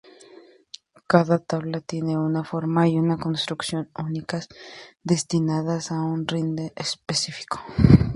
Cada 1.05 1.37
tabla 1.37 1.79
tiene 1.79 2.17
una 2.17 2.43
forma 2.43 2.89
y 2.89 2.97
una 2.97 3.19
construcción 3.19 3.91
únicas 3.95 4.47
destinadas 5.03 5.91
a 5.91 6.01
un 6.01 6.27
rider 6.27 6.73
específico. 6.75 7.59